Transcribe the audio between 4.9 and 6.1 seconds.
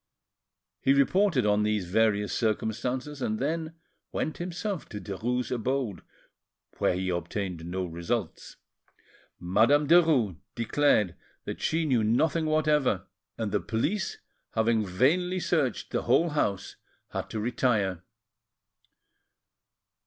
Derues' abode,